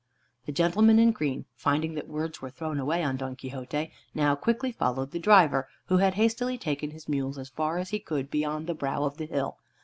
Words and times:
The 0.47 0.51
gentleman 0.51 0.97
in 0.97 1.11
green, 1.11 1.45
finding 1.53 1.93
that 1.93 2.07
words 2.07 2.41
were 2.41 2.49
thrown 2.49 2.79
away 2.79 3.03
on 3.03 3.17
Don 3.17 3.35
Quixote, 3.35 3.91
now 4.15 4.33
quickly 4.33 4.71
followed 4.71 5.11
the 5.11 5.19
driver, 5.19 5.67
who 5.89 5.97
had 5.97 6.15
hastily 6.15 6.57
taken 6.57 6.89
his 6.89 7.07
mules 7.07 7.37
as 7.37 7.49
far 7.49 7.73
away 7.73 7.81
as 7.81 7.89
he 7.89 7.99
could 7.99 8.31
beyond 8.31 8.65
the 8.65 8.73
brow 8.73 9.03
of 9.03 9.17
the 9.17 9.27
hill. 9.27 9.59